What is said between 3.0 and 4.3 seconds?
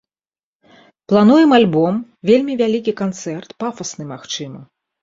канцэрт, пафасны,